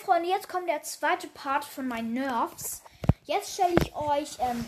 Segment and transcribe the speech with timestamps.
[0.00, 2.82] Freunde, jetzt kommt der zweite Part von meinen Nerfs.
[3.24, 4.64] Jetzt stelle ich euch ähm,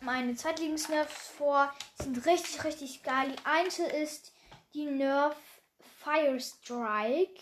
[0.00, 1.72] meine Zweitlieblings-Nerfs vor.
[1.98, 3.32] Die sind richtig, richtig geil.
[3.32, 4.32] Die eine ist
[4.72, 5.36] die Nerf
[5.98, 7.40] Fire Strike.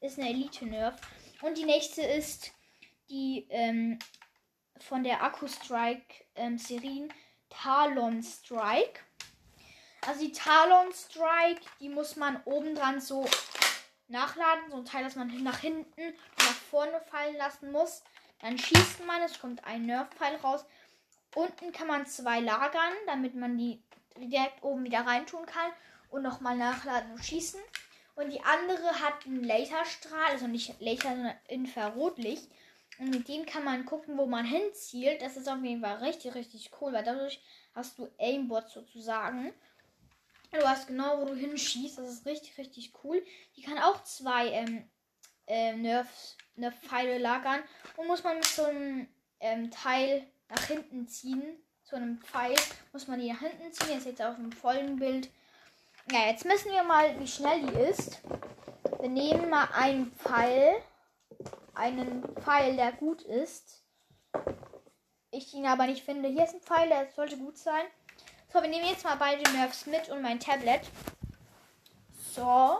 [0.00, 0.96] Ist eine Elite-Nerf.
[1.40, 2.52] Und die nächste ist
[3.08, 3.98] die ähm,
[4.78, 6.58] von der Akku Strike ähm,
[7.48, 9.00] Talon Strike.
[10.06, 13.26] Also die Talon Strike, die muss man oben dran so
[14.08, 14.70] nachladen.
[14.70, 18.02] So ein Teil, das man nach hinten und nach vorne fallen lassen muss.
[18.40, 20.64] Dann schießt man, es kommt ein Nerf-Pfeil raus.
[21.34, 23.82] Unten kann man zwei lagern, damit man die
[24.16, 25.72] direkt oben wieder reintun kann
[26.10, 27.60] und nochmal nachladen und schießen.
[28.16, 32.48] Und die andere hat einen Laserstrahl, also nicht Laser, sondern Infrarotlicht.
[32.98, 35.20] Und mit dem kann man gucken, wo man hinzielt.
[35.20, 37.42] Das ist auf jeden Fall richtig, richtig cool, weil dadurch
[37.74, 39.52] hast du Aimbot sozusagen.
[40.54, 41.98] Du weißt genau, wo du hinschießt.
[41.98, 43.20] Das ist richtig, richtig cool.
[43.56, 44.88] Die kann auch zwei ähm,
[45.46, 47.60] äh, Nerfs, Nerf-Pfeile lagern.
[47.96, 49.08] Und muss man mit so einem
[49.40, 51.42] ähm, Teil nach hinten ziehen.
[51.82, 52.54] So einem Pfeil
[52.92, 53.94] muss man die nach hinten ziehen.
[53.94, 55.28] Jetzt jetzt auf dem vollen Bild.
[56.12, 58.20] Ja, jetzt messen wir mal, wie schnell die ist.
[59.00, 60.74] Wir nehmen mal einen Pfeil.
[61.74, 63.82] Einen Pfeil, der gut ist.
[65.32, 66.28] Ich ihn aber nicht finde.
[66.28, 67.84] Hier ist ein Pfeil, der sollte gut sein.
[68.54, 70.82] So, wir nehmen jetzt mal beide Nerfs mit und mein Tablet.
[72.36, 72.76] So.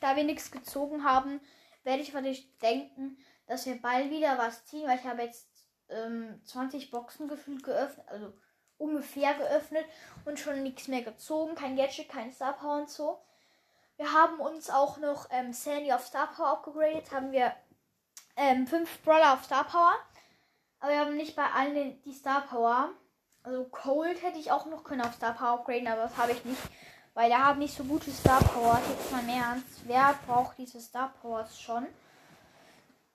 [0.00, 1.40] Da wir nichts gezogen haben,
[1.84, 5.48] werde ich natürlich denken, dass wir bald wieder was ziehen, weil ich habe jetzt
[5.88, 8.32] ähm, 20 Boxen gefühlt geöffnet, also
[8.76, 9.86] ungefähr geöffnet
[10.26, 11.54] und schon nichts mehr gezogen.
[11.54, 13.22] Kein Gadget, kein Star Power und so.
[13.96, 17.10] Wir haben uns auch noch ähm, Sandy auf Star Power abgegradet.
[17.12, 17.54] Haben wir
[18.36, 19.94] ähm, fünf Brawler auf Star Power.
[20.80, 22.90] Aber wir haben nicht bei allen die Star Power.
[23.42, 26.44] Also Cold hätte ich auch noch können auf Star Power upgraden, aber das habe ich
[26.44, 26.60] nicht.
[27.14, 28.80] Weil der hat nicht so gute Star Power.
[28.88, 29.80] Jetzt mal mehr ernst.
[29.86, 31.86] Wer braucht diese Star Powers schon?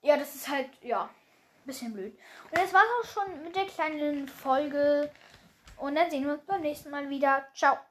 [0.00, 2.18] Ja, das ist halt, ja, ein bisschen blöd.
[2.50, 5.10] Und das war auch schon mit der kleinen Folge.
[5.76, 7.46] Und dann sehen wir uns beim nächsten Mal wieder.
[7.54, 7.78] Ciao.